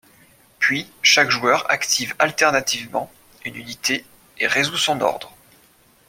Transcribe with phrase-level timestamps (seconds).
[0.57, 3.11] Puis chaque joueur active alternativement
[3.45, 4.03] une unité
[4.39, 5.35] et résout son ordre.